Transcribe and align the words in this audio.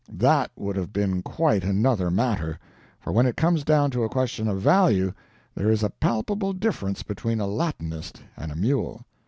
That 0.11 0.49
would 0.55 0.77
have 0.77 0.91
been 0.91 1.21
quite 1.21 1.63
another 1.63 2.09
matter, 2.09 2.57
for 2.99 3.13
when 3.13 3.27
it 3.27 3.37
comes 3.37 3.63
down 3.63 3.91
to 3.91 4.03
a 4.03 4.09
question 4.09 4.47
of 4.47 4.59
value 4.59 5.13
there 5.53 5.69
is 5.69 5.83
a 5.83 5.91
palpable 5.91 6.53
difference 6.53 7.03
between 7.03 7.39
a 7.39 7.45
Latinist 7.45 8.19
and 8.35 8.51
a 8.51 8.55
mule. 8.55 9.05